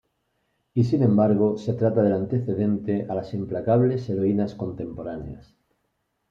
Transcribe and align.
Y 0.73 0.83
sin 0.85 1.03
embargo, 1.03 1.59
se 1.59 1.75
trata 1.75 2.01
del 2.01 2.13
antecedente 2.13 3.05
a 3.07 3.13
las 3.13 3.35
implacables 3.35 4.09
heroínas 4.09 4.55
contemporáneas. 4.55 5.55